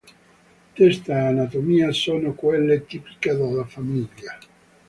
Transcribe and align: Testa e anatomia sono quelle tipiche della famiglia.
Testa 0.73 1.13
e 1.15 1.27
anatomia 1.27 1.91
sono 1.91 2.33
quelle 2.33 2.87
tipiche 2.87 3.35
della 3.35 3.65
famiglia. 3.65 4.35